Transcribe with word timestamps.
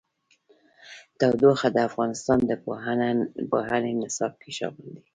تودوخه 1.19 1.67
د 1.71 1.77
افغانستان 1.89 2.39
د 2.49 2.53
پوهنې 3.51 3.91
نصاب 4.01 4.33
کې 4.41 4.51
شامل 4.57 4.87
دي. 4.95 5.01